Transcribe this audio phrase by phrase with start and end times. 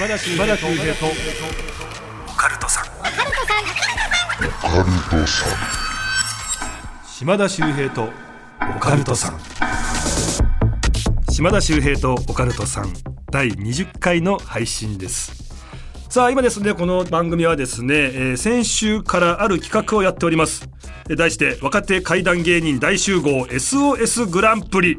[0.00, 1.06] 島田秀平と。
[2.26, 2.84] オカルトさん。
[7.06, 8.08] 島田秀平と。
[8.76, 9.38] オカルトさん。
[11.30, 12.90] 島田秀平とオカルトさん。
[13.30, 15.34] 第20回の配信です。
[16.08, 20.66] さあ今ですねこの番組はですね、えー先週からある企画をやっております。
[21.10, 24.98] えー題して若手怪談芸人大集合 SOS グランプリ。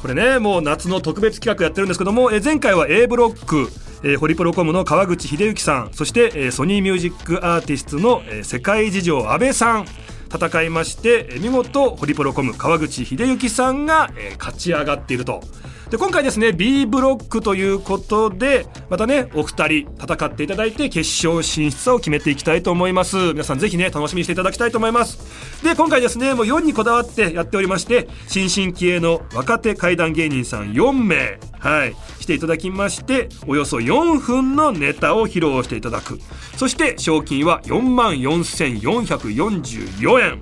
[0.00, 3.68] これねもう夏の特別企画やってるんですけども、えー前回は A ブロック、
[4.06, 9.86] えーホリプロコムの川口秀幸さんそして、えーソニーミュージックアーティストの、えー世界事情阿部さん
[10.32, 15.42] 戦いまして、えー見事ホリプロコム川口秀幸さんが、えー勝ち上がっていると。
[15.90, 23.16] で今回ですね B ブロックということでまたねお二人戦っていただいて決勝進出を決めていきたいと思います。
[23.32, 25.62] 皆さんぜひね楽しみにしていただきたいと思います。
[25.62, 36.18] で今回ですねもう4にこだわってやっておりまして新進気鋭の若手怪談芸人さん4名はい来ていただきましておよそ4分のネタを披露していただく。
[36.56, 40.40] そして賞金は4万4444円。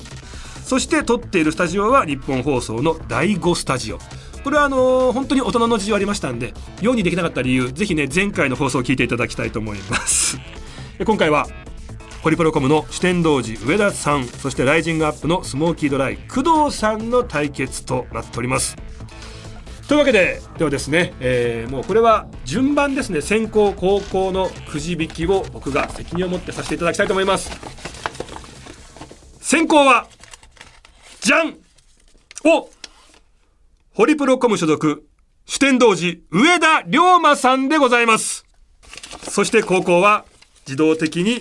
[0.65, 3.98] そして撮っているスタジオは日本放送の第5スタジオ。
[4.45, 10.39] これはあのー本当に大人の事情ありましたんで4にできなかった理由ぜひね前回の放送を聞いていただきたいと思います。
[11.05, 11.47] 今回は
[12.23, 18.77] ホリプロコムの主天童寺上田さんそしてライジングアップのスモーキードライ工藤さんの対決となっております。
[19.89, 27.51] というわけでではですね、えーもうこれは順番ですね先行後攻のくじ引きを僕が責任を持ってさせていただきたいと思います。
[29.41, 30.07] 先行は
[31.20, 31.57] じゃん
[32.45, 32.69] お
[33.95, 35.07] ホリプロコム所属
[35.45, 38.47] 主天童寺上田龍馬さんでございます。
[39.29, 40.25] そして高校は
[40.67, 41.41] 自動的に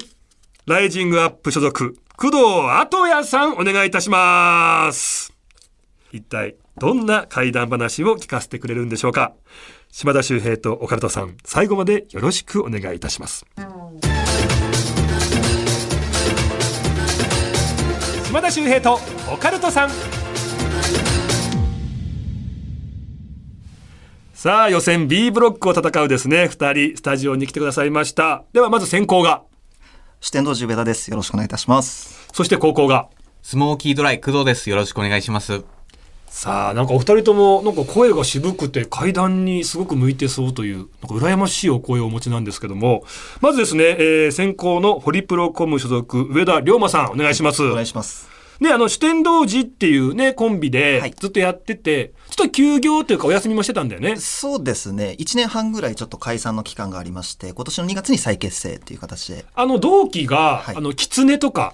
[0.65, 2.37] ライジングアップ所属工藤
[2.77, 5.33] 後也さんお願いいたします。
[6.11, 9.31] 一体どんな怪談話を聞かせてくれるんでしょうか。
[9.89, 13.45] 島田秀平とオカルトさん最後までよろしくお願いいたします。
[18.25, 18.99] 島田秀平と
[19.31, 19.89] オカルトさん。
[24.41, 29.43] さあ予選 B ブロックを戦うですね2人スタジオに来てくださいましたではまず先行が
[30.19, 31.11] 四天王寺上田です。
[31.11, 32.27] よろしくお願いいたします。
[32.33, 33.09] そして高校が
[33.43, 34.71] スモーキードライ工藤です。
[34.71, 35.63] よろしくお願いします。
[36.25, 43.03] さあなんかお二人ともなんか声が渋くて階段にすごく向いてそうというなんか羨ましいお声をお持ちなんですけども
[43.41, 48.40] まずですね、えー先行のホリプロコム所属上田龍馬さんお願いしますお願いします。
[48.61, 55.15] ねあの主天童寺っていうねコンビではいずっとやってて、ちょっと休業というかお休みもしてたんだよねそうですね。
[55.19, 59.45] 1年半ぐらいちょっと解散の期間がありまして、今年の2月に再結成っていう形で。
[59.55, 61.73] あの同期が、はいあの狐とか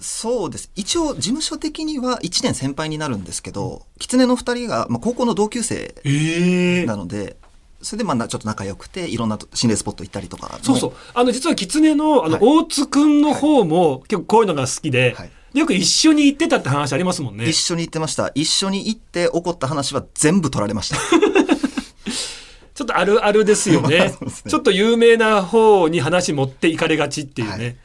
[0.00, 0.70] そうです。
[0.76, 7.36] 一応事務所的には1年先輩になるんですけど、狐の2人が、まあ、高校の同級生ええなので、
[7.82, 10.64] それでまあなちょっと仲良くて、いろんなと心霊スポット行ったりとかの。
[10.64, 10.92] そうそう。
[11.12, 17.54] あの、実は狐の、あの、はい大津くんの方も、結構こういうのが好きで、はいよく一緒に行ってたって話ありますもんね一。
[17.54, 18.30] 緒に行ってました。
[18.34, 20.96] 一緒に行って起こった話は全部取られました。
[22.74, 27.64] ちょっとあるあるですよね そうですねちょっと有名な方に話持っていかれがちっていうね。
[27.64, 27.76] はい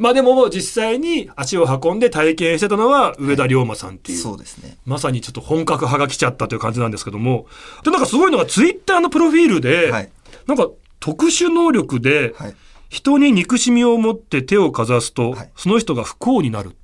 [0.00, 4.18] まあでも、実際に足を運んで体験してたのは上田龍馬さんっていう。
[4.18, 4.78] そうですね。
[4.86, 7.44] まさにちょっと本格派が来ちゃったという感じなんですけども。
[7.84, 10.10] で、なんかすごいのがツイッターのプロフィールで、はい
[10.46, 10.70] なんか
[11.00, 12.54] 特殊能力で、はい。
[12.88, 16.74] 人に憎しみを持って手をかざすと、はいその人が不幸になる。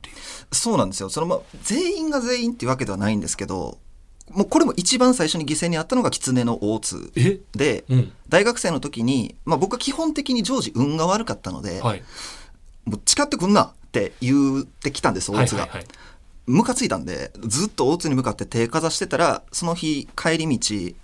[0.52, 1.08] そうなんですよ。
[1.08, 3.78] そのまあ全員が全員っていうわけではないんですけど、
[4.30, 7.38] もうこれも一番最初に犠牲にあったのが狐の大津え？
[7.52, 8.12] で、うん。
[8.28, 12.02] 大学生の時に、まあ、僕は基本的に常時運が悪かったので、はい。
[12.84, 15.68] もう誓ってくんなって言ってきたんです大津が。
[16.46, 20.94] ムカついたんでずっと大津に向かって手かざしてたらその日帰り道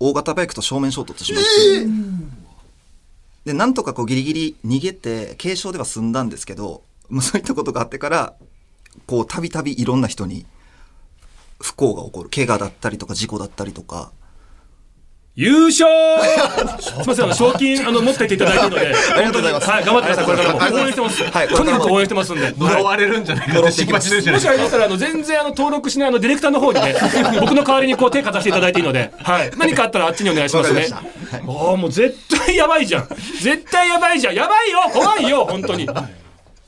[0.00, 1.88] 大型バイクと正面衝突しまして、
[3.44, 8.34] でなんとかこうギリギリ逃げて軽傷では済んだんですけどもうそういったことがあってから
[9.06, 10.46] こうたびたびいろんな人に
[11.60, 14.12] 不幸が起こる怪我だったりとか事故だったりとか
[15.36, 15.88] 優勝
[16.80, 18.94] すみません、あの、賞金、あの、持っていっていただいてるので。
[19.14, 20.24] ありがとうございますはい、頑張ってください。
[20.26, 21.22] これからも応援してます。
[21.22, 22.54] はいとにかく応援してますんで。
[22.58, 24.48] 呪われるんじゃないかって心配してるじゃないですか。
[24.48, 26.94] もしありましたら、あの、全然、あの、登録しない、あの、ディレクターの方にね、
[27.40, 29.50] 僕の代わりにこう、手かざしていただいていいので、はい。
[29.56, 30.88] 何かあったらあっちにお願いしますね。
[30.92, 31.00] あ
[31.38, 32.16] あ、もう絶
[32.46, 33.08] 対やばいじゃん。
[33.40, 34.34] 絶対やばいじゃん。
[34.34, 35.88] やばいよ怖いよ本当に。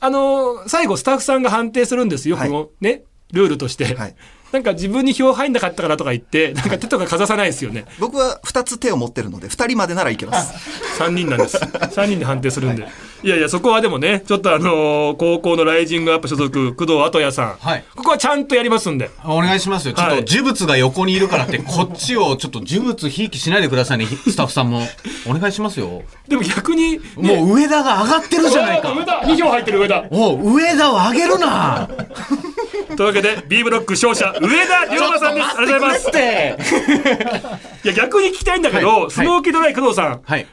[0.03, 2.35] あの、最後、スタッフさんが判定するんですよ。
[2.35, 3.95] はいこの、ね、ルールとして。
[3.95, 4.15] はい
[4.51, 7.85] なんか自分に票入んなかったからとか言って、 なんか手とかかざさないですよね。
[7.97, 10.53] 僕は2つ手を持ってるので2人までならいけます
[11.01, 11.57] 3人なんです。
[11.97, 12.87] 3人で判定するんで。
[13.23, 17.55] いやいや、そこはでもね、ちょっとあのー高校のライジングアップ所属、工藤後也さん。
[17.55, 19.09] はいここはちゃんとやりますんで。
[19.23, 19.93] お願いしますよ。
[19.93, 24.81] ちょっはいと呪物が横にいるからって、こっちをちょっと呪物ひいきしないでくださいね、ひスタッフさんも。
[25.25, 26.03] お願いしますよ。
[26.27, 28.91] でも逆に、もう上田が上がってるじゃないか。
[28.91, 30.03] 上田 !2 票入ってる上田。
[30.11, 31.87] おう上田を上げるな
[32.97, 35.47] というわけで、B ブロック勝者、上田龍馬さんです。
[35.57, 37.83] ありがとうございます。
[37.85, 40.45] いや、逆に聞きたいんだけど、はいスモーキードライ工藤さん、はい。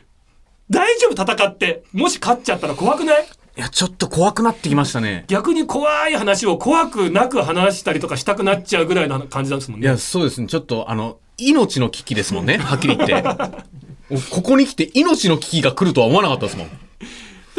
[0.71, 3.25] 大丈夫戦って、もし勝っちゃったら怖くない？
[3.25, 5.25] いや、ちょっと怖くなってきましたね。
[5.27, 9.87] 逆に怖い話を怖くなく話したりとかしたくなっちゃうぐらいの感じなんですもんね。
[9.87, 10.47] いや、そうですね。
[10.47, 12.59] ちょっと、あの、命の危機ですもんね。
[12.59, 13.23] はっきり言って。
[14.31, 16.71] ここに来て命の危機が来るとは思わなかったですもん。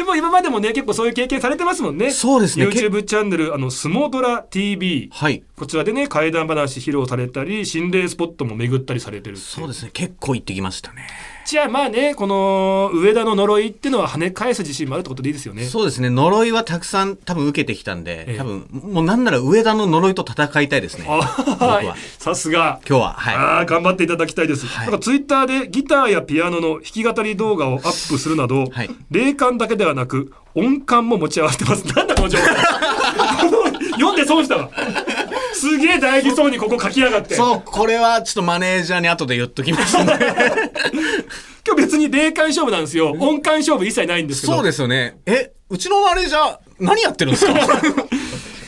[0.02, 2.10] でも今までもね、結構そういう経験されてますもんね。
[2.10, 5.08] そうですね YouTube チャンネル、あの、スモドラ TV。
[5.12, 5.44] はい。
[5.56, 9.90] こちらでね、怪談話披露されたり、心霊スポットも巡ったりされてるそうですね。
[9.92, 11.06] 結構行ってきましたね。
[11.44, 15.64] じゃあまあね、この上田の呪いっていうのは跳ね返す自信もあるってことでいいですよね。
[15.64, 16.08] そうですね。
[16.08, 21.06] 呪いはたくさん多分受けてきたんええで、多分、もうなんなら上田の呪いと戦いたいですね。
[22.18, 22.80] さすが。
[22.88, 23.34] 今日は、はい。
[23.34, 24.66] ああ、頑張っていただきたいです。
[24.66, 31.86] はいなんかツイッターでギターやピアノの弾き語り動画をアップするなど、はい霊感だけではなく、音感も持ち合わせてます。
[31.94, 32.44] なんだこの情報
[33.98, 34.70] 読んで損したわ。
[35.54, 37.34] すげえ大事そうにここ書きやがって。
[37.34, 40.04] そう、これはちょっとマネージャーに後で言っときますね。
[41.66, 43.12] 今日別に霊感勝負なんですよ。
[43.18, 44.54] 音感勝負一切ないんですけど。
[44.54, 45.16] そうですよね。
[45.26, 47.52] え、うちのマネージャー、何やってるんですか？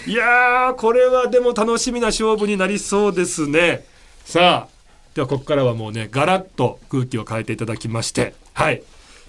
[0.06, 3.84] いやー、これはでも楽しみな勝負になりそうですね。
[4.24, 4.74] さあ、
[5.14, 8.82] ではここからはもうね、ガラッと空気を変えていただきまして、はい。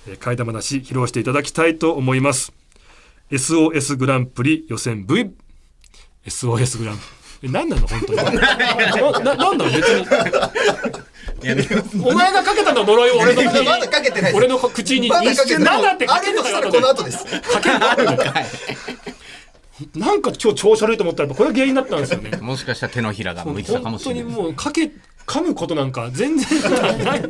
[0.08, 2.54] えー、替え玉なし披露していただきたいと思います。
[3.32, 5.32] SOS グランプリ予選 V、
[6.26, 7.02] SOS グランプ
[7.44, 7.50] リ。
[7.50, 7.86] え何なの？
[7.88, 8.18] 本当に。
[8.18, 8.36] な、な
[9.36, 9.72] なんなの？
[9.72, 10.06] 別に。
[12.06, 13.66] お前がかけたの呪いを俺の口に。
[13.66, 15.10] まだかけてない俺の口に。
[15.10, 18.16] まだかけてないなんだってかけるとしたらこの後ですかけるの？
[18.18, 18.46] かい
[19.94, 22.38] なんか今日調子悪いと思ったらこれが原因だったんですよね。
[22.38, 24.42] もしかしたら手のひらが向いてたかも本当にしれない。
[24.44, 24.92] もうかけ
[25.26, 27.22] 噛むことなんか全然ない。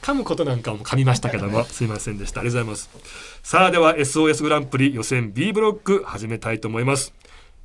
[0.00, 3.40] 噛むことなんかも噛みましたけどもすいませんでしたありがとうございます。
[3.42, 7.12] さあでは SOS グランプリ予選 B ブロック始めたいと思います。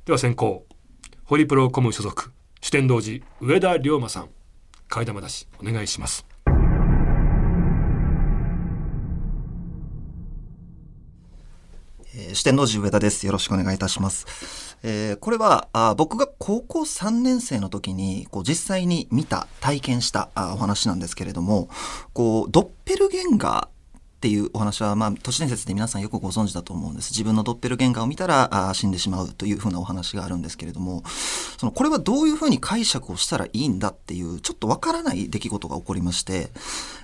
[0.04, 0.66] では先行
[1.24, 2.30] ホリプロコム所属
[2.60, 4.28] 主典同時上田龍馬さん
[4.90, 6.26] 替え玉出しお願いします。
[12.14, 13.24] えー四天王寺上田です。
[13.24, 14.69] よろしくお願いいたします。
[14.82, 21.68] えーこれはあ僕が高校3年生の時にこう実際に見た体験したあお話なんですけれども
[22.12, 23.79] こうドッペルゲンガー
[24.20, 27.10] っていうお話は、まあ、都市伝説で皆さんよくご存知だと思うんです。
[27.12, 31.02] 自分のドッペルゲンガーを見たらあ死んでしまうというふうなお話があるんですけれども
[31.56, 36.50] そのこれはどういうふうに解釈をしたらいいんだっていうちょっとわからない出来事が起こりまして、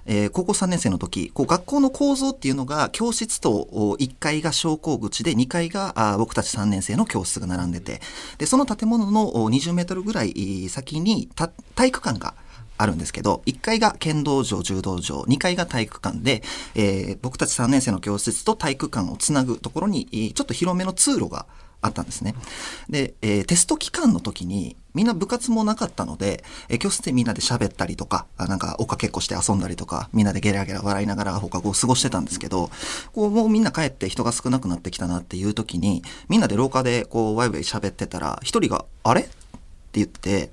[0.05, 3.69] えー高校3年生の時こう学校の構造っていうのが教室と
[3.99, 8.03] 1階が昇降口で2階があ僕たち3年生の教室が並んでて
[8.37, 11.31] でその建物の20メートルぐらい先に
[11.75, 12.35] 体育館が
[12.79, 16.43] あるんですけど、1階が剣道場、柔道場、2階が体育館で、
[16.75, 21.47] えー僕たち3年生の教室と体育館をつなぐところに、ちょっと広めの通路が
[21.83, 22.35] あったんですね。
[22.89, 32.71] で、えーテスト期間の時に、みんな部活もなかったので、えー教室でみんなで喋ったりとか、なんか追っかけっこして遊んだりとか、みんなでゲラゲラ笑いながら放課後を過ごしてたんですけど、
[33.13, 39.23] こうもうみんな帰って人が少なくなってきたなっていう時に、みんなで廊下でこうワイワイ喋ってたら、一人が、あれ？
[39.23, 39.31] って
[39.95, 40.51] 言って、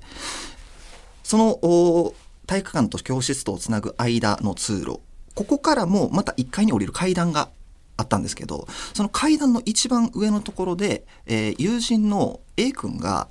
[1.24, 2.14] その
[2.46, 5.00] 体育館と教室とをつなぐ間の通路
[5.34, 7.50] ここからもまた1階に降りる階段が
[7.98, 13.28] あったんですけどその階段の一番上のところで、えー友人の A 君が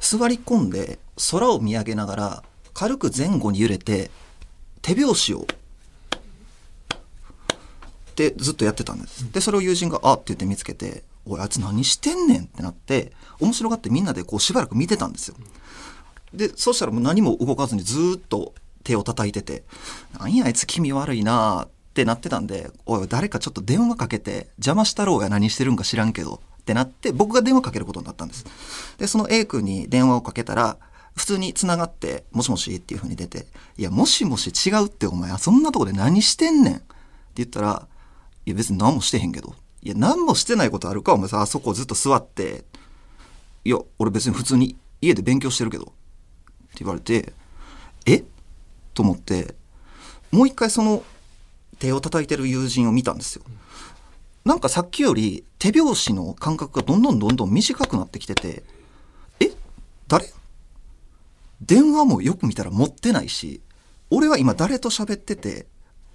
[0.00, 0.98] 座り込んで
[1.30, 4.10] 空を見上げながら軽く前後に揺れて
[4.82, 5.46] 手拍子を
[8.14, 9.30] ってずっとやってたんです。
[9.32, 15.36] でそれを友人が「あっ」て言って見つけて「おいあいつ何してんねん」ってなって面白がってみんなでこうしばらく見てたんですよ。
[16.34, 19.64] でそしたらもう何も動かずにずっと手を叩いてて
[20.18, 28.44] 「なんやあいつ気味悪いな」ってなってたんで「おい誰かちょっと電話かけて邪魔したろうが何してるんか知らんけど」ってなって僕が電話かけることになったんです。
[28.98, 30.78] でその A 君に電話をかけたら
[31.14, 33.46] 普通に繋がって「もしもし」っていう風に出て
[33.78, 36.84] 「いやもしもし違うってお前そんなとこで何してんねん」って
[37.36, 37.86] 言ったら
[38.46, 42.64] 「いや別に何もしてへんけど」いや何もしてないことあるかお前さあそこずっと座って
[43.64, 45.92] 「いや俺別に普通に家で勉強してるけど」
[46.78, 47.32] 言われて
[48.06, 48.24] え？
[48.94, 49.54] と思って
[50.30, 51.04] もう一回その
[51.78, 53.44] 手を叩いてる友人を見たんですよ。
[54.44, 58.62] なんかさっきより手拍子の間隔がどんどんどんどん短くなってきてて
[59.40, 59.52] え？
[60.08, 60.26] 誰？
[61.60, 63.60] 電話もよく見たら持ってないし
[64.10, 65.66] 俺は今誰と喋ってて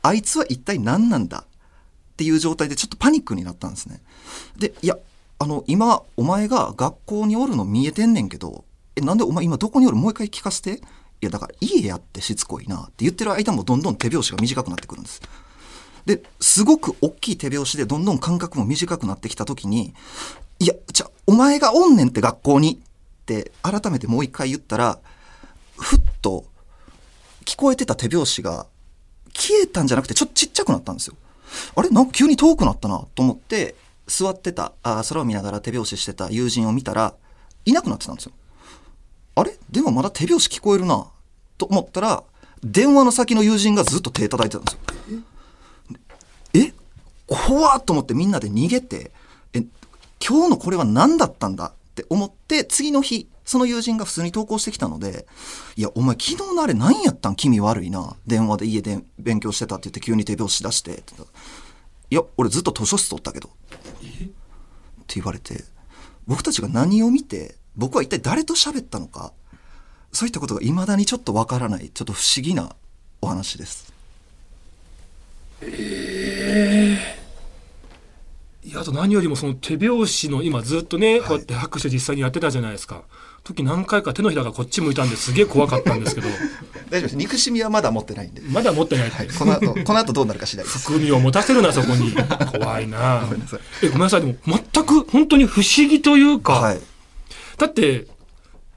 [0.01, 1.39] あいつは一体何なんだ？
[1.39, 4.01] っていう状態でちょっとパニックになったんですね。
[4.57, 4.97] で、いや、
[5.39, 8.65] あの、今、お前が学校におるの見えてんねんけど、
[8.95, 9.97] え、なんでお前今どこにおる？
[9.97, 10.81] もう一回聞かせて。
[11.21, 15.21] いや、だから家やってしつこいなって言ってる間もどんどん手拍子が短くなってくるんです。
[16.05, 19.93] で、すごく大きい手拍子でどんどん間隔も短くなってきた時に、
[20.59, 24.99] いや、じゃあ、お前がおんねんって学校にって改めてもう一回言ったら、
[25.77, 26.45] ふっと
[27.43, 28.65] 聞こえてた手拍子が
[29.33, 31.15] 消えたんじゃなくてちょっとちっちゃくなったんですよ。
[31.75, 31.89] あれ？
[31.89, 33.75] なんか急に遠くなったなと思って
[34.07, 37.13] 座ってたあ空を見ながら手拍子してた友人を見たら
[37.65, 38.31] いなくなってたんですよ。
[39.35, 39.57] あれ？
[39.69, 41.07] でもまだ手拍子聞こえるな
[41.57, 42.23] と思ったら
[42.63, 45.21] 電話の先の友人がずっと手叩いてたんですよ。
[46.53, 46.73] え？
[47.27, 49.11] 怖っと思ってみんなで逃げて
[49.53, 49.63] え
[50.25, 55.25] 今日のこれは何だったんだって思って次の日その友人が普通に投稿してきたので、
[55.75, 57.35] いや、お前昨日のあれ何やったん？
[57.35, 58.15] 気味悪いな。
[58.27, 60.97] 電話で家で勉強してたって言って急に手拍子出して。
[60.97, 61.15] って
[62.11, 63.49] いや、俺ずっと図書室取ったけど。
[63.49, 63.51] っ
[65.07, 65.63] て言われて、
[66.27, 69.31] 僕たちが何を見て、僕は一体誰と喋ったのか、
[70.11, 72.75] そういったことが未だにちょっとわからない、ちょっと不思議な
[73.21, 73.93] お話です。
[78.61, 83.03] いやあと何よりもその手拍子の今ずっとね、こうやって拍手実際にやってたじゃないですか
[83.45, 86.27] 時何回か手のひらがこっち向いたんですげえ怖かったんですけど
[86.91, 87.15] 大丈夫です。
[87.15, 88.41] 憎しみはまだ持ってないんで。
[88.41, 90.79] まだ持ってないはい、この後、 この後どうなるか次第です。
[90.79, 92.13] 含みを持たせるなそこに
[92.51, 93.59] 怖いな ごめんなさい。
[93.83, 96.79] えごめんなさいでも全く本当に不思議というか、はい。
[97.59, 98.07] だって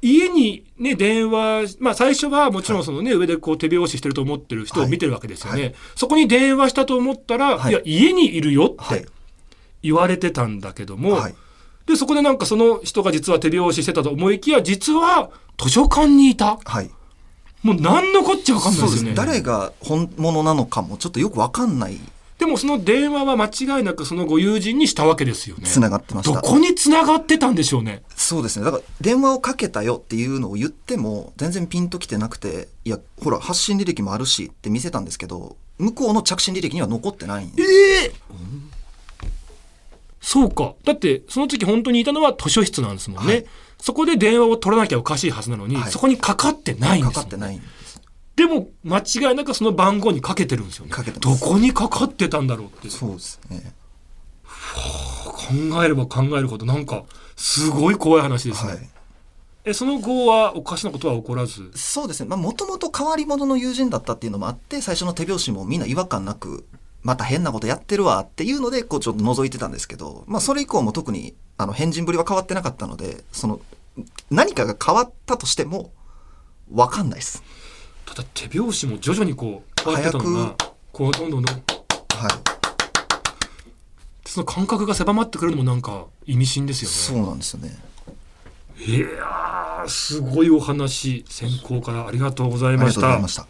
[0.02, 5.70] 家にね電話まあ最初はもちろんそのね、上でこう手拍子してると思ってる人を見てるわけですよね、はい。
[5.70, 7.70] はそこに電話したと思ったら、はい。
[7.70, 9.06] い、や家にいるよってはい。
[9.82, 11.34] 言われてたんだけども、はい。
[11.86, 16.58] でそこでなんかその人が実は手拍子してたと思いきや実は図書館にいた。
[16.64, 16.90] はい。
[17.62, 19.14] もう何のこっちゃ分かんないですよね。
[19.14, 21.98] 誰が本物なのかもちょっとよくわかんない
[22.42, 25.62] でもその電話は間違いなくそのご友人にしたわけですよね。
[25.64, 26.34] つながってました。
[26.34, 28.02] どこに繋がってたんでしょうね。
[28.16, 28.64] そうですね。
[28.64, 37.66] だから電話をかけたよっていうのを言っても全然ピンときてなくていやほら発信履歴もあるしって見せたんですけど向こうの着信履歴には残ってないんでえ
[38.06, 38.12] え
[40.20, 40.74] そうか。
[40.82, 43.46] だってその時本当にいたのは図書室なんですもんね、はい。
[43.80, 45.92] そこで電話を取らなきゃおかしいはずなのに、はい。
[45.92, 47.62] そこにかかってないんかですよかってないん
[48.42, 50.90] でも間違いなくその番号にかけてるんですよね。
[50.90, 52.90] かけてどこにかかってたんだろうって。
[52.90, 53.72] そうですね。
[54.44, 57.04] 考えれば考えるほどなんか
[57.36, 58.90] すごい怖い話ですね、はい。
[59.66, 61.70] えその後はおかしなことは起こらず？
[61.74, 62.34] そうですね。
[62.34, 66.66] もともと変わり者の友人だったっていうのもあって最初の手拍子もみんな違和感なく
[67.02, 73.60] また変なことやってるわっていうのでこうちょっと覗いてたんですけど、まあ、それ以降も特にあの変人ぶりは変わってなかったのでその
[74.30, 75.92] 何かが変わったとしても
[76.70, 77.42] 分かんないです。
[78.14, 80.54] ただ手拍子も徐々にこう変わってたのが
[80.92, 81.54] こうどんどんどん。
[81.54, 81.62] はい。
[84.26, 86.94] その感覚が狭まってくるのもなんか意味深ですよね。
[86.94, 87.74] そうなんですよね。
[88.78, 93.46] いやーすごいお話先行からありがとうございありがとましたうございました。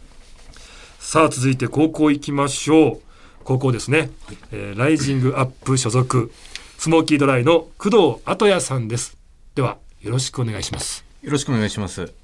[0.99, 3.01] さあ続いて高校行きましょう。
[3.43, 4.11] 高校ですね、
[4.53, 6.31] えーライジングアップ所属
[6.77, 9.17] スモーキードライの工藤後也さんです。
[9.55, 11.03] ではよろしくお願いします。
[11.21, 12.22] よろしくお願いします。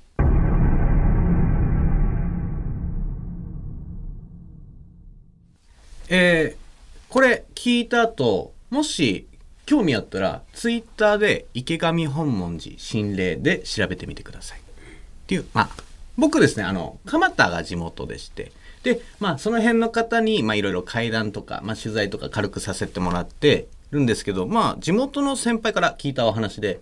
[6.10, 6.70] えー
[7.10, 9.28] これ聞いた後、もし
[9.66, 14.60] 興味あったら、ツイッターで池上本門寺心霊で調べてみてください。
[14.60, 14.62] っ
[15.26, 15.70] ていう、まあ、
[16.18, 18.52] 僕ですね、あの、蒲田が地元でして、
[18.84, 26.80] で、まあ、その辺の方に、まあ、いろいろ会談とか、まあ、取材とか軽くさせてもらってるんですけど、まあ、地元の先輩から聞いたお話で、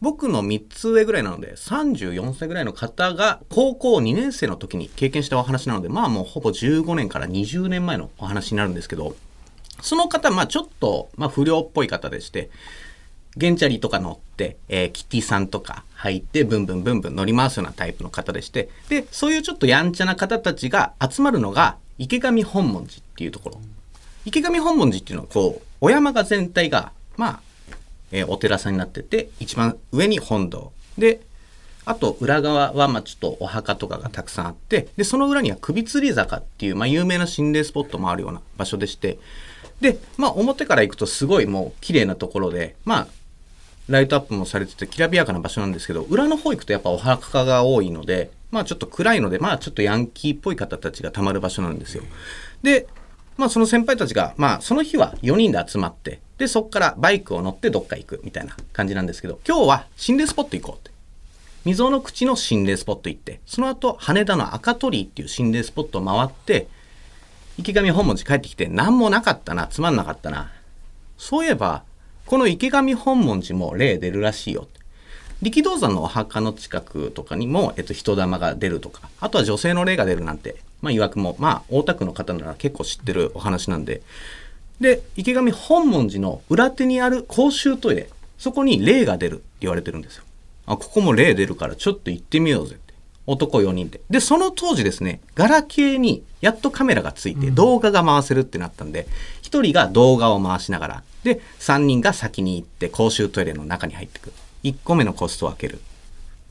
[0.00, 9.16] 僕の3つ上ぐらいなので、34歳ぐらいの方が高校2年生の時に経験したお話なので、まあもうほぼ15年から20年前のお話になるんですけど、
[9.80, 12.50] その方、まあちょっと、まあ不良っぽい方でして、
[13.36, 23.60] ゲンチャリとか乗って、えーキティさんとか入って、ブンブンブンブン乗り回すようなタイプの方でして、で、そういうちょっとやんちゃな方たちが集まるのが、池上本門寺っていうところ。
[24.24, 27.40] 池上本門寺っていうのは、こう、お山が全体が、まあ、
[28.12, 30.72] えーお寺さんになってて、一番上に本堂。
[30.96, 31.20] で、
[31.84, 39.18] あと裏側はまあちょっとお墓とかがたくさんあって、で、その裏には首吊り坂っていう、まあ有名な心霊スポットもあるような場所でして、
[39.80, 43.06] で、まあ表から行くとすごいもう綺麗なところで、まあ、
[43.88, 52.02] ライトアップもされててきらびやかな場所なんですけど、裏の方行くとやっぱお墓が多いので、まあちょっと暗いので、まあちょっとヤンキーっぽい方たちがたまる場所なんですよ。
[52.62, 52.86] で、
[53.38, 60.96] まあその先輩たちが、まあその日は4人で集まって、で、そこからバイクを乗ってどっか行くみたいな感じなんですけど、今日は心霊スポット行こうって。
[61.64, 66.68] 溝の口の心霊スポット行って、その後羽田の赤鳥居っていう心霊スポットを回って、
[67.58, 70.50] 池上本門寺帰ってきて何もなかったなつまんなかったな
[71.18, 71.82] そういえば
[72.24, 74.68] この池上本門寺も霊出るらしいよ
[75.42, 84.02] 力道山のお墓の近くとかにも、えっと、人玉が出るとかあとは女性の霊が出るなんてまあ曰くもまあ大田区の方なら結構知ってるお話なんで
[84.80, 88.08] で池上本門寺の裏手にある公衆トイレ
[88.38, 90.24] そこに霊が出るって言われてるんですよ。
[90.66, 92.94] あここも霊出るからちょっと行ってみようぜって。
[93.26, 94.00] 男4人で。
[94.08, 99.06] でその当時ですねガラケーにやっとカメラがついて動画が回せるってなったんで、
[99.42, 104.32] 1人が動画を回しながらで3人が先に行って公衆トイレの中に入ってくる。
[104.64, 105.80] 1個目のコストを開ける。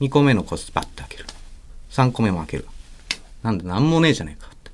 [0.01, 1.25] 2個目のコストバッて開ける。
[1.91, 2.65] 3個目も開ける。
[3.43, 4.71] なんで何もねえじゃねえかって。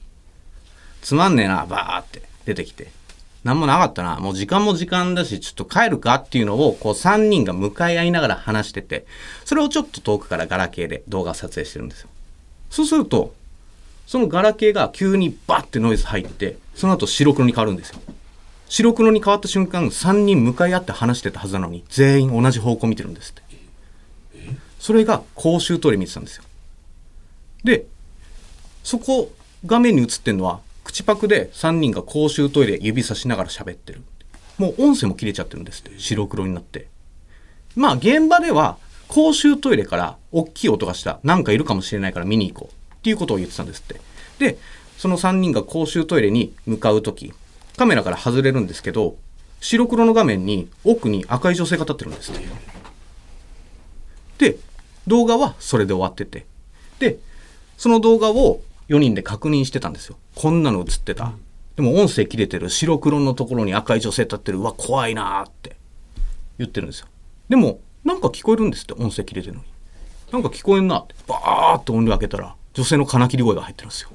[1.01, 2.91] つまんねえなバーって出てきて
[3.43, 4.19] 何もなかったな。
[4.19, 9.05] もう時間も時間だし、ちょっと帰るかっていうのを、こう3人が向かい合いながら話してて、
[9.43, 12.09] それをちょっと遠くからガラケーで動画撮影してるんですよ。
[12.69, 13.33] そうすると、
[14.07, 17.99] そのガラケーが急にバッてノイズ入って、その後白黒に変わるんですよ。
[18.69, 23.43] 白黒に変わった瞬間、3人向かい合って話してたはずなのに、全員同じ方向見てるんですって。
[24.79, 26.43] それが公衆トイレ見てたんですよ。
[27.63, 27.85] で、
[28.83, 29.31] そこ、
[29.65, 34.01] 画面に映ってるのは、口パクで3人が公衆トイレ指さしながら喋ってる。
[34.57, 35.91] もう音声も切れちゃってるんですって。
[35.97, 36.87] 白黒になって。
[37.75, 41.19] まあ現場では公衆トイレから大きい音がした。
[41.23, 42.73] なんかいるかもしれないから見に行こう。
[42.95, 43.99] っていうことを言ってたんですって。
[44.39, 44.57] で、
[44.97, 47.33] その3人が公衆トイレに向かうとき、
[47.77, 49.15] カメラから外れるんですけど、
[49.59, 52.35] 白黒の画面に奥に赤い女性が立ってるんですっ
[54.37, 54.51] て。
[54.51, 54.57] で、
[55.07, 56.45] 動画はそれで終わってて。
[56.99, 57.17] で、
[57.77, 60.17] その動画を4人で確認してたんですよ。
[60.35, 61.33] こんなの映ってた。
[61.75, 64.59] でも音声切れてる白黒のところに赤い女性立ってる。
[64.59, 65.75] うわ、怖いなーって
[66.57, 67.07] 言ってるんですよ。
[67.49, 69.65] でも、なんか聞こえるんですって、音声切れてるのに。
[70.31, 71.15] なんか聞こえんなって。
[71.27, 74.09] バーって音量開けたら、女性の金切り声が入ってるんですよ。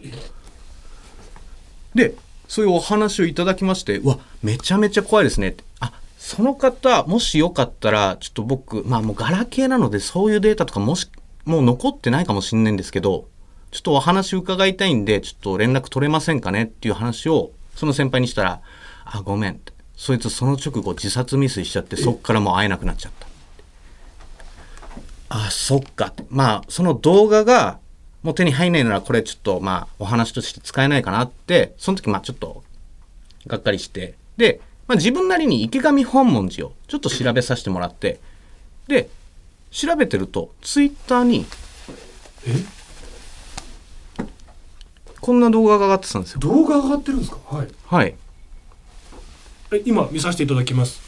[1.94, 2.14] で、
[2.48, 5.64] そういうお話をいただきまして、うわ、めちゃめちゃ怖いですねって。
[5.80, 11.08] あ、その方、もしよかったら、ちょっと僕、まあもうガラケーなので、そういうデータとかもし、
[11.44, 13.26] もう残ってないかもしれないんですけど、
[13.70, 16.64] ちょっとお話伺いたいんで、ちょっと連絡取れませんかね？
[16.64, 18.60] っていう話を、その先輩にしたら、
[19.04, 19.72] あ、ごめんって。
[19.96, 23.26] そいつその直後自殺未遂しちゃって、そっからもう会えなくなっちゃった。
[25.30, 26.14] あ、そっか。
[26.30, 27.80] まあ、その動画が、
[28.22, 32.62] もう手に入んないなら、これちょっと、まあ、お話として使えないかなって、その時、まあ、ちょっと、
[33.46, 38.20] がっかりして、で、まあ、自分なりに池上本門寺をちょっと調べさせてもらって、
[38.86, 39.10] で、
[39.70, 41.44] 調べてると、ツイッターに、
[45.20, 46.40] こんな動画が上がってたんですよ。
[46.40, 47.38] 動画上がってるんですか？
[47.50, 47.68] はい。
[47.86, 48.14] はい。
[49.72, 51.00] え今見させていただきます。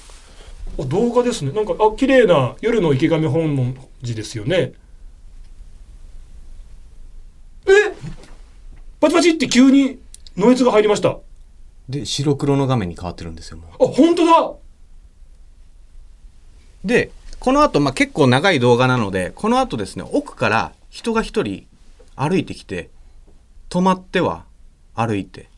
[0.78, 1.52] あ動画ですね。
[1.52, 4.72] なんかあ綺麗な夜の池上本門寺ですよね。
[7.66, 7.94] え？
[9.00, 9.98] パチパチって急に
[10.36, 11.10] ノイズが入りました。
[11.10, 11.18] あ
[11.88, 13.86] で、白黒の画面に変わってるんですよ、もう。
[13.88, 14.52] 本当だ！
[16.84, 21.66] で、この後、まあ、結構長い動画なので、この後ですね、奥から人が一人
[22.14, 22.90] 歩いてきて、
[23.70, 24.44] 止まっては
[24.94, 25.48] 歩いて、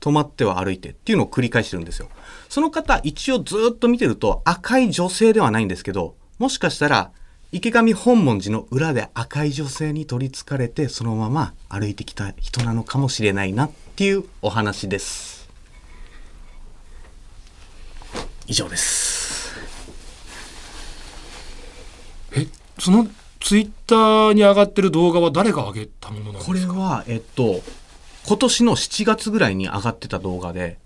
[0.00, 2.08] 止まっては歩いてっていうのを繰り返してるんですよ。
[2.48, 7.12] その方、一応ずっと見てると赤い女性ではないんですけど、もしかしたら、
[7.52, 15.48] 池上本門寺の裏で赤い女性に取り憑かれて、そのまま歩いてきた人なのかもしれないなっていうお話です。
[18.46, 19.54] 以上です。
[22.32, 22.46] え
[22.78, 23.06] その
[23.40, 26.46] ツイッターに上がってる動画は誰が上げたものなんですか？
[26.46, 27.62] これは、えっと、
[28.26, 30.78] 今年の7月ぐらいに上がってた動画で、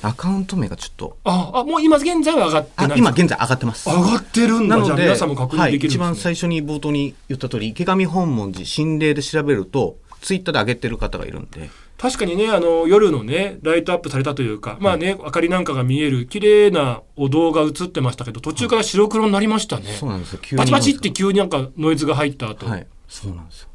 [0.00, 3.90] アカウント名がちょっと、ああもう今現在は上がってないあ今現在上がってます。
[3.90, 4.76] 上がってるんだ。
[4.76, 11.68] なので、皆さんも確認はい、できるんですね、一番最初に冒頭に言った通り、池上本門寺心霊で調べると、ツイッターで上げてる方がいるんで、
[11.98, 20.40] 確かにねあの夜のねライトアップされたというか、まあね明かりなんかが見える綺麗なお動画映ってましたけど途中から白黒になりましたね、そうなんですよ。
[20.56, 23.68] バチバチって急になんかノイズが入った後、はい、そうなんですよ。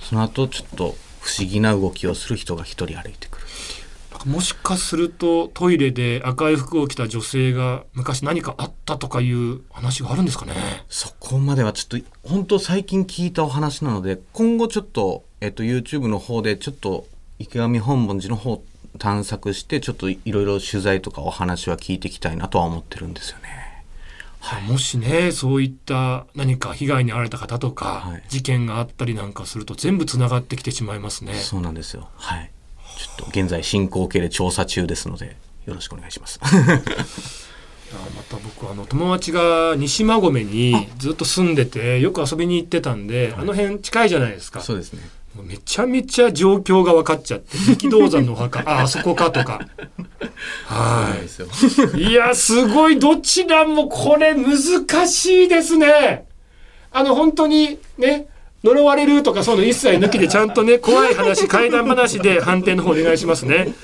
[0.00, 3.46] その後、ちょっと不思議な動きをする人が一人歩いてくる
[4.26, 10.52] もしかするとトイレで赤い服を着た女性が昔何かあったとかいう話があるんですかね。
[10.88, 17.06] そこまではちょっと本当最近聞いたお話なので今後ちょっと、えっと、YouTube の方でちょっと
[17.38, 18.62] 池上本門寺の方
[18.98, 23.66] 探索してちょっといろいろ取材とかお話は聞いていきたいなとは思ってるんですよね。
[24.68, 32.08] もしねそういった何か被害に遭われた方とか、はい事件があったりなんかすると全部つながってきてしまいますねそうなんですよ。
[32.16, 32.50] はい。
[32.96, 36.40] ちょっと現在進行形で調査中ですのでよろしくお願いします。
[36.46, 45.02] いやまた僕あの友達が西馬込にずっと住んでてよく遊びに行ってたんで、あの辺近いじゃないですかそうですね。
[45.42, 49.60] めちゃめちゃ状況が分かっちゃって力道山のお墓あ あそこかとか。
[50.66, 51.14] は。
[51.94, 52.02] い。
[52.10, 56.26] いやすごいどちらもこれ難しいですね。
[56.92, 58.28] あの本当にね
[58.64, 63.74] 呪われるとかそういうの一切抜きでちゃんとね 怖い話怪談話で判定の方お願いしますね。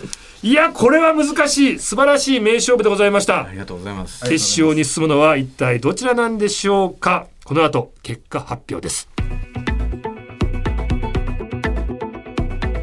[0.43, 1.79] いやこれは難しい。
[1.79, 3.47] 素晴らしい名勝負でございました。
[3.47, 4.25] ありがとうございます。
[4.29, 7.27] 決勝に進むのは一体どちらなんでしょうか。
[7.45, 9.09] この後結果発表です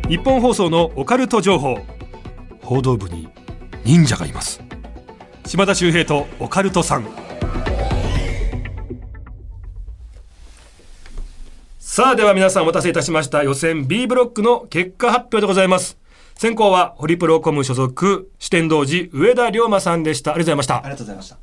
[0.09, 1.77] 日本放送のオカルト情報
[2.61, 3.29] 報道部に
[3.85, 4.61] 忍者がいます
[5.45, 7.07] 島田秀平とオカルトさん
[11.77, 15.97] さあでは皆さんお待たせいたしました予選 B ブロックの結果発表でございます
[16.35, 21.37] 先行はホリプロコム所属四天王寺上田龍馬さんでしたありがとうございましたありがとうございました。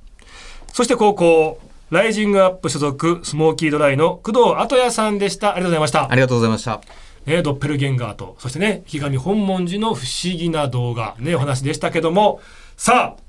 [0.72, 5.55] そして高校、ライジングアップ所属、スモーキードライの工藤後也さんでした。
[5.55, 6.14] ありがとうございましたあ。
[6.14, 7.05] りがとうございました。
[7.26, 12.40] ね、ドッペルゲンガーと、そしてね、ひがみ本門寺の不思議な動画、ね、お話でしたけども、
[12.76, 13.22] さあ、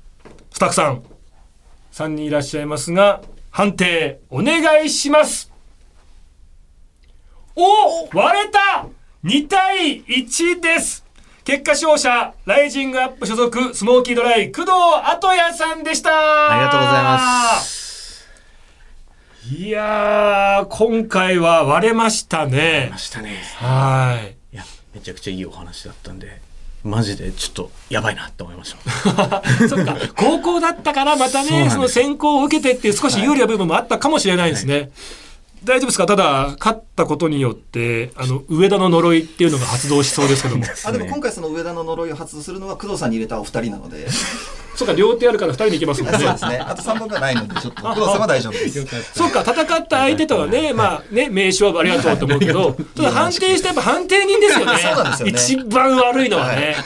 [0.52, 1.02] スタッフさん、
[1.92, 5.50] 3人いらっしゃいますが、判定、お願いします。
[7.56, 8.86] お割れた
[9.24, 11.04] !2 対1です。
[11.42, 16.52] 結果勝者、ライジングアップ所属、スモーキードライ、工藤後也さんでした。
[16.52, 17.87] ありがとうございます。
[19.50, 22.98] いやー、今回は割れましたねま。
[22.98, 23.40] したね。
[23.56, 24.36] はい。
[24.54, 26.40] いや、めちゃくちゃいいお話だったんで、
[26.84, 29.42] マジでちょっとやばいなって思いました。
[29.68, 34.90] そっか、高校だったからまたね、その選考を受けてっていう少し有利な部分もあったかもしれないですね。
[35.64, 36.06] 大丈夫ですか？
[36.06, 40.64] ただ、勝ったことによって、あの、上田の呪いっていうのが発動しそうですけども。
[40.84, 44.06] あでも今回その上田の呪いを発動するのは工藤さんに入れたお二人なので、
[44.78, 46.18] そっか、両手あるから二人でいけますもんね。
[46.22, 46.64] そうですね。
[46.64, 48.86] あと三本がないのでちょっと工藤さんは大丈夫です。
[49.12, 54.78] そうか、戦った相手とはね、まあね、名勝負ありがとうと思うけど、ただ判定してやっぱ判定人ですよね。
[54.78, 56.76] そうなんですよね一番悪いのはね。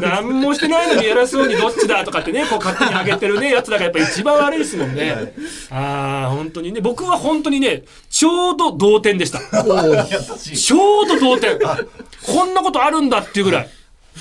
[0.00, 5.12] 何もしてないのに偉そうにどっちだとかってね、こう勝手に上げてるね、やつらがやっぱ一番悪いですもんね。
[5.12, 5.32] はい
[5.70, 9.38] ああ、本当にね、僕は本当にね、ちょうど同点でした。
[9.38, 11.58] ちょうど同点。
[11.58, 13.68] こんなことあるんだっていうぐらい。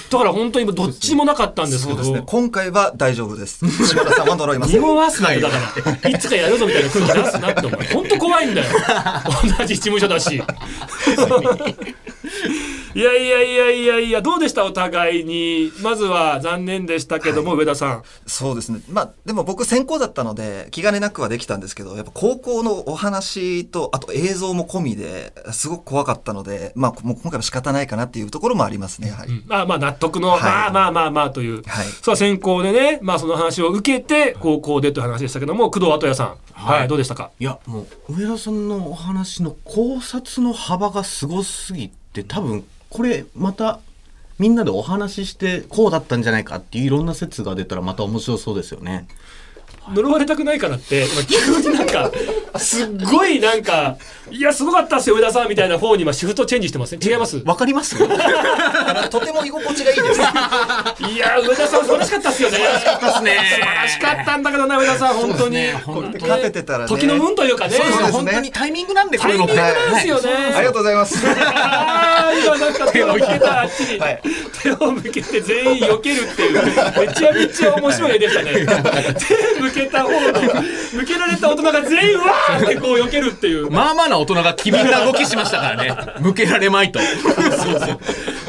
[0.09, 2.01] だから本当にどっちもなかったんですけど。
[2.01, 2.23] ね。
[2.25, 3.65] 今回は大丈夫です。
[3.87, 4.79] 島田さんは呪いません。
[4.79, 5.57] 匂わすなよ、だか
[6.03, 6.09] ら。
[6.09, 7.79] いつかやるぞみたいな空気出すなって思う。
[7.93, 8.67] 本当怖いんだよ。
[9.57, 10.41] 同じ事務所だし。
[12.95, 14.65] いやいやいやいやいや、どうでした？
[14.65, 15.71] お互いに。
[15.81, 18.03] まずは残念でしたけども、上田さん。
[18.27, 18.81] そうですね。
[18.89, 29.43] まあ、でも僕先行だったので、気兼ねなくはできたんですけど、やっぱ高校のお話と、あと映像も込みで、すごく怖かったので、まあ、もう今回は仕方ないかなっていうところもありますね、やはり。
[29.47, 31.63] まあまあ納得の、はいまあまあまあまあという。
[31.63, 36.27] はいさあ先行でね、まあその話を受けて、高校でという話でしたけども、工藤後也さん。
[36.53, 37.31] はい、はいどうでしたか？
[37.39, 43.79] いや、もう、上田さんのお話の考察の幅がすごすぎて、多分、これ、また、
[44.39, 49.07] みんなでお話しして、こうだったんじゃないかっていういろんな説が出たら、また面白そうですよね。
[49.93, 52.11] 呪われたくないからって、今急になんか、
[52.57, 53.97] すっごいなんか、
[54.31, 56.99] いや、すごかったっすよ、上田さんみたいな方に今シフトチェンジしてますね。
[57.05, 57.37] 違います？
[57.45, 57.97] わかります？
[59.09, 59.91] とても居心地が
[61.09, 62.57] いや、上田さん素晴らしかったっすよね。
[62.57, 63.35] 素晴ったっすね
[63.75, 65.71] らしかったんだけどな、上田さん、本当に。
[65.71, 66.87] 本当に立ててたらね。
[66.87, 67.75] 時の運というかね。
[67.75, 70.53] そうですね本当にタイミングなんで、こういうのタイミングですよね。
[70.55, 71.17] ありがとうございます。
[71.27, 74.21] あー今なんか手を向けたあっちに、はい
[74.61, 80.17] 手を向けて全員避けるっていうめちゃめちゃ面白い絵でしたね手向けた方の
[80.93, 85.95] 向けられた大人が全員わーってこう避けるっていうまあまあな大人が機敏な動きしましたからね。
[86.21, 86.99] 向けられまいと。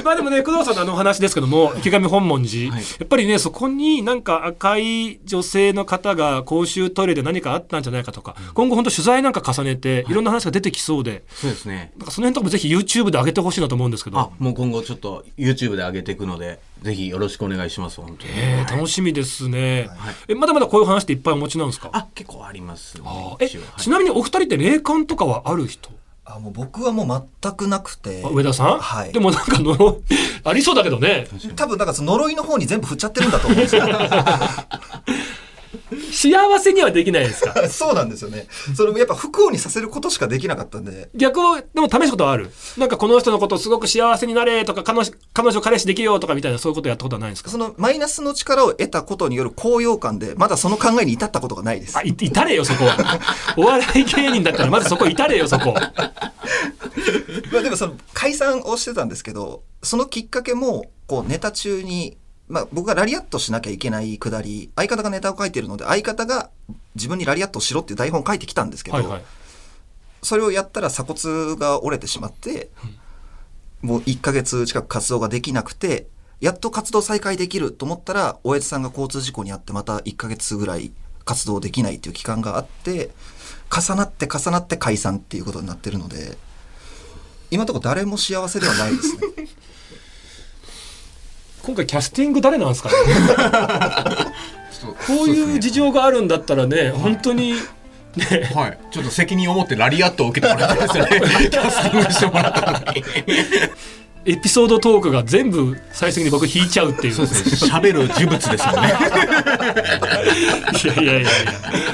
[0.05, 2.83] まあでもね工藤さんのあのお話ですけども池上本門寺、はい。
[2.83, 10.15] やっぱりねそこになんか赤い女性の方が公衆トイレで何かあったんじゃないかとか、今後本当取材なんか重ねてい。
[10.15, 11.93] ろんな話が出てきそうで、そうですね。
[11.97, 14.19] なんかその辺とかもぜひ YouTube で上げてほしいなと思うんですけど。
[14.19, 18.33] あ、もう今後ちょっと YouTube で上げていくので、ぜひよろしくお願いします、本当に。
[18.35, 19.89] えー楽しみですね、
[20.29, 21.91] えまだまだこういう話っていっぱいお持ちなんですか？
[21.93, 23.37] あ、結構あります、ねあ。
[23.41, 25.91] えちなみにお二人って霊感とかはある人？
[26.27, 28.29] あもう僕はもう全くなくてあ。
[28.31, 29.99] 上田さん、はいでもなんかの
[30.45, 33.85] ありそうだけどね多分だからその呪いの方に全部振っちゃってるんだと思うんですよ。
[36.15, 37.55] 幸せにはできないですか？
[37.69, 38.47] そうなんですよね。
[38.77, 41.09] それやっぱ不幸にさせることしかできなかったんで。
[41.15, 42.51] 逆をでも試すことはある？
[42.79, 47.51] なんかこの人のことすごく幸せになれとか彼女彼女彼氏できようとかみたいなそういうことやったことはないんですか？
[47.51, 52.03] そのマイナスの力を得たことによる高揚感で、まだその考えに至ったことがないですあ。
[52.03, 53.21] い至れよそこは
[53.57, 55.75] お笑い芸人だったらまずそこ至れよそこ
[57.53, 62.17] まあでもその解散をしてたんですけど、そのきっかけも、こうネタ中に、
[62.49, 66.51] まあ僕がラリアットしなきゃいけないくだり、相方がネタを書いてるので、相方が
[66.95, 69.23] 自分にラリアットしろっていう台本を書いてきたんですけど、はいはい
[70.25, 72.71] それをやったら鎖骨が折れてしまって、
[73.83, 76.07] もう1ヶ月近く活動ができなくて、
[76.41, 80.93] やっと活動再開できると思ったら、親父さんが交通事故にあって、また1ヶ月ぐらい
[81.25, 83.11] 活動できないっていう期間があって、
[83.71, 86.39] 重なって重なって解散っていうことになってるので、
[87.51, 89.21] 今のところ誰も幸せではないですね。
[91.67, 92.95] 今回キャスティング誰なんですかね？
[95.07, 97.55] こういう事情があるんだったらね本当に
[98.17, 98.79] ねはい。
[98.93, 101.07] ちょっと責任を持ってラリアットを受けてもらってですね。
[101.51, 103.05] キャスティングしてもらったのに。
[104.27, 107.71] エピソードトークが全部最終的に僕引いちゃうっていうそうですね。
[107.73, 108.95] 喋る呪物ですよね。
[110.85, 111.31] いやいやいやいや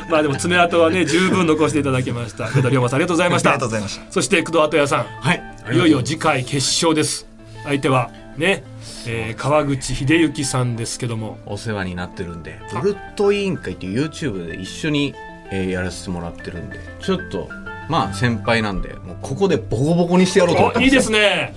[0.08, 5.42] まあでも爪痕はね十分残していただきました工藤龍馬さんありがとうございましたありがとうございましたそして工藤後屋さんはい。
[5.72, 7.26] いよいよ次回決勝です
[7.64, 8.64] 相手はね、
[9.06, 11.38] えー川口秀幸さんですけども。
[11.46, 15.14] お世話になってるんで、ブルット委員会っていう YouTube で一緒に、
[15.50, 17.48] えーやらせてもらってるんで、ちょっと、
[17.88, 21.54] まあ先輩なんで、もうここでボコボコにしてやろうと思っておいいですね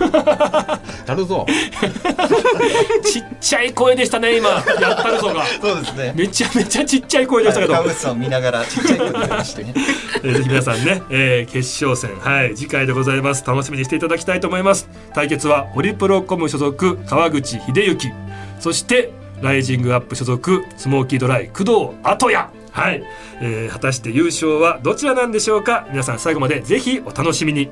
[1.06, 1.46] やるぞ。
[3.04, 4.50] ちっちゃい声でしたね今。
[4.50, 5.44] やったるぞが。
[5.60, 6.12] そうですね。
[6.16, 9.62] めちゃめちゃちっちゃい声でしたけど、川口さんを見ながらちっちゃい声でして。
[9.64, 9.74] ね。
[10.46, 12.18] 皆さんね、えー決勝戦。
[12.20, 13.44] はい次回でございます。
[13.46, 14.88] 楽しみにしていただきたいと思います。
[15.14, 18.12] 対決はホリプロコム所属川口秀幸。
[18.60, 21.70] そしてライジングアップ所属スモーキードライ工藤
[22.02, 23.04] 後也はい、
[23.40, 25.86] えー果たして優勝はどちらなんでしょうか。
[25.90, 27.68] 皆さん最後までぜひお楽しみに